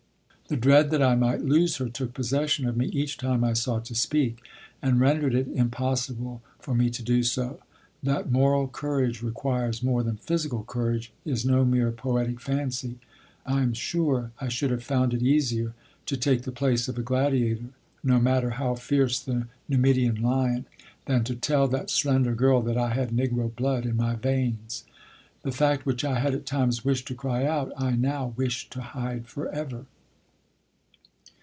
[0.47, 3.85] The dread that I might lose her took possession of me each time I sought
[3.85, 4.39] to speak,
[4.81, 7.61] and rendered it impossible for me to do so.
[8.03, 12.99] That moral courage requires more than physical courage is no mere poetic fancy.
[13.45, 15.73] I am sure I should have found it easier
[16.07, 17.69] to take the place of a gladiator,
[18.03, 20.65] no matter how fierce the Numidian lion,
[21.05, 24.83] than to tell that slender girl that I had Negro blood in my veins.
[25.43, 28.81] The fact which I had at times wished to cry out, I now wished to
[28.81, 29.85] hide forever.